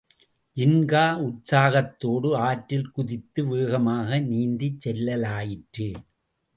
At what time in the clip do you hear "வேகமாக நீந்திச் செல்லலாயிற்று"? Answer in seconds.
3.45-5.89